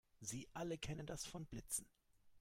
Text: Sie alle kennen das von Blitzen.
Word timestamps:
Sie 0.19 0.47
alle 0.55 0.79
kennen 0.79 1.05
das 1.05 1.27
von 1.27 1.45
Blitzen. 1.45 1.85